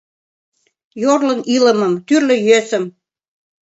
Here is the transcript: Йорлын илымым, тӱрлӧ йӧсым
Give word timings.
Йорлын 1.01 1.41
илымым, 1.55 1.93
тӱрлӧ 2.07 2.35
йӧсым 2.47 2.85